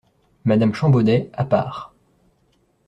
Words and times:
Madame 0.45 0.73
Champbaudet, 0.73 1.29
à 1.33 1.45
part. 1.45 1.93